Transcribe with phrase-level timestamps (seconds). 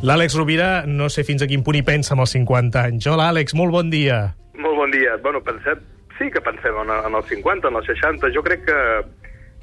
[0.00, 3.04] L'Àlex Rovira, no sé fins a quin punt hi pensa amb els 50 anys.
[3.12, 4.30] Hola, Àlex, molt bon dia.
[4.56, 5.18] Molt bon dia.
[5.20, 5.82] Bueno, pensem,
[6.16, 8.30] sí que pensem en, en els 50, en els 60.
[8.32, 8.78] Jo crec que,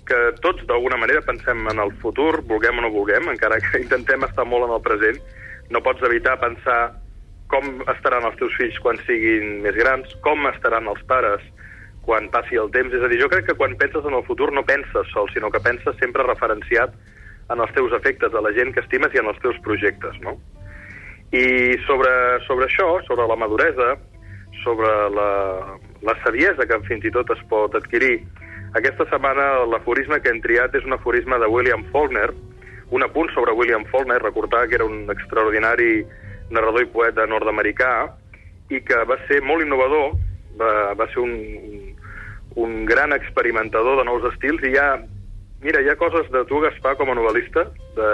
[0.06, 4.30] que tots, d'alguna manera, pensem en el futur, vulguem o no vulguem, encara que intentem
[4.30, 5.18] estar molt en el present.
[5.74, 6.80] No pots evitar pensar
[7.50, 11.42] com estaran els teus fills quan siguin més grans, com estaran els pares
[12.06, 12.94] quan passi el temps.
[12.94, 15.50] És a dir, jo crec que quan penses en el futur no penses sol, sinó
[15.50, 16.94] que penses sempre referenciat
[17.50, 20.38] en els teus efectes, a la gent que estimes i en els teus projectes, no?
[21.32, 22.12] I sobre,
[22.48, 23.96] sobre això, sobre la maduresa,
[24.64, 25.32] sobre la,
[26.04, 28.20] la saviesa que fins i tot es pot adquirir,
[28.76, 32.30] aquesta setmana l'aforisme que hem triat és un aforisme de William Faulkner,
[32.92, 36.06] un apunt sobre William Faulkner, recordar que era un extraordinari
[36.52, 37.92] narrador i poeta nord-americà
[38.72, 40.16] i que va ser molt innovador,
[40.60, 41.34] va, va ser un,
[42.56, 44.90] un gran experimentador de nous estils i ha,
[45.66, 48.10] mira, hi ha coses de tu, Gaspar, com a novel·lista, de,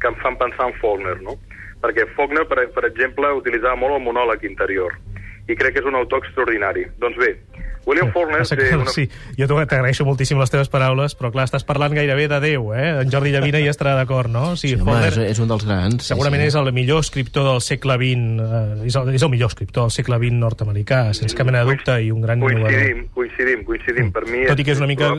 [0.00, 1.36] que em fan pensar en Faulkner, no?
[1.82, 4.96] Perquè Faulkner, per, per exemple, utilitzava molt el monòleg interior
[5.48, 6.84] i crec que és un autor extraordinari.
[7.00, 7.32] Doncs bé,
[7.88, 8.44] William Faulkner...
[8.44, 8.92] Té una...
[8.92, 9.06] Sí,
[9.38, 12.88] jo t'agraeixo moltíssim les teves paraules, però clar, estàs parlant gairebé de Déu, eh?
[13.02, 14.52] En Jordi Llavina hi estarà d'acord, no?
[14.60, 16.08] Sí, sí Faulkner, home, és, és un dels grans.
[16.10, 16.52] Segurament sí, sí.
[16.52, 19.94] és el millor escriptor del segle XX, eh, és, el, és el millor escriptor del
[19.96, 23.14] segle XX nord-americà, sense cap mena de dubte, i un gran coincidim, innovador.
[23.16, 24.44] Coincidim, coincidim, per mi...
[24.50, 25.14] Tot i que és una mica...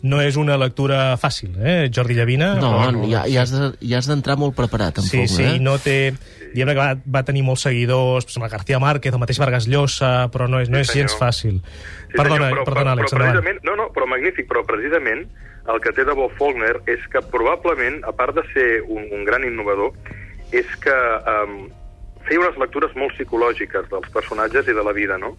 [0.00, 2.52] No és una lectura fàcil, eh, Jordi Llavina?
[2.60, 5.36] No, no, no ja, ja has d'entrar de, molt preparat, en sí, Faulkner.
[5.36, 5.64] Sí, sí, eh?
[5.64, 5.98] no té...
[6.50, 10.48] Diguem que va, va tenir molts seguidors, exemple, García Márquez, el mateix Vargas Llosa, però
[10.50, 11.60] no és, no és gens fàcil.
[12.10, 15.26] Sí, perdona, senyor, però, perdona, Àlex, però precisament, No, no, però magnífic, però precisament
[15.70, 19.24] el que té de bo Faulkner és que probablement, a part de ser un, un
[19.28, 19.94] gran innovador,
[20.56, 20.96] és que
[21.30, 21.68] um,
[22.26, 25.36] feia unes lectures molt psicològiques dels personatges i de la vida, no?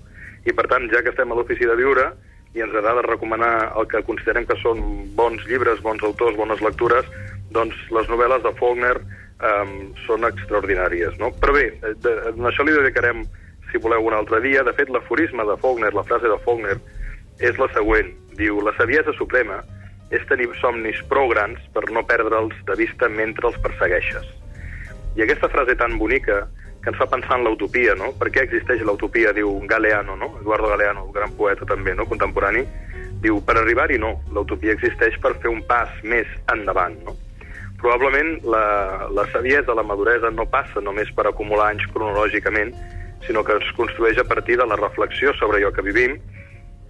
[0.48, 2.12] I per tant, ja que estem a l'ofici de viure
[2.56, 4.82] i ens agrada recomanar el que considerem que són
[5.16, 7.08] bons llibres, bons autors, bones lectures,
[7.52, 11.32] doncs les novel·les de Faulkner um, són extraordinàries, no?
[11.44, 13.24] Però bé, de, de, això li dedicarem
[13.72, 14.64] si voleu, un altre dia.
[14.68, 16.78] De fet, l'aforisme de Faulkner, la frase de Faulkner,
[17.40, 18.12] és la següent.
[18.38, 19.62] Diu, la saviesa suprema
[20.12, 24.28] és tenir somnis prou grans per no perdre'ls de vista mentre els persegueixes.
[25.16, 26.44] I aquesta frase tan bonica
[26.82, 28.12] que ens fa pensar en l'utopia, no?
[28.18, 30.32] Per què existeix l'utopia, diu Galeano, no?
[30.42, 32.08] Eduardo Galeano, un gran poeta també, no?
[32.10, 32.64] Contemporani.
[33.22, 37.14] Diu, per arribar-hi no, l'utopia existeix per fer un pas més endavant, no?
[37.82, 38.64] Probablement la,
[39.14, 42.74] la saviesa, la maduresa no passa només per acumular anys cronològicament,
[43.28, 46.18] sinó que es construeix a partir de la reflexió sobre allò que vivim,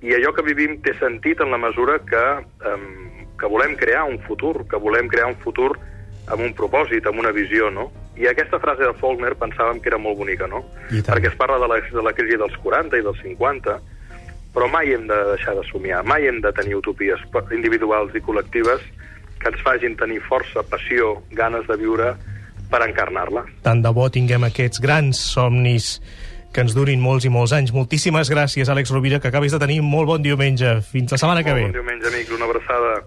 [0.02, 2.22] i allò que vivim té sentit en la mesura que,
[2.66, 5.76] um, que volem crear un futur, que volem crear un futur
[6.28, 7.92] amb un propòsit, amb una visió, no?
[8.18, 10.64] I aquesta frase de Faulkner pensàvem que era molt bonica, no?
[10.90, 13.78] Perquè es parla de la, de la crisi dels 40 i dels 50,
[14.56, 17.22] però mai hem de deixar de somiar, mai hem de tenir utopies
[17.56, 18.84] individuals i col·lectives
[19.40, 22.14] que ens fagin tenir força, passió, ganes de viure
[22.72, 23.46] per encarnar-la.
[23.66, 25.98] Tant de bo tinguem aquests grans somnis
[26.52, 27.72] que ens durin molts i molts anys.
[27.76, 30.80] Moltíssimes gràcies, Àlex Rovira, que acabis de tenir molt bon diumenge.
[30.84, 31.68] Fins la setmana molt que ve.
[31.70, 32.34] Bon diumenge, amics.
[32.36, 32.98] Una abraçada.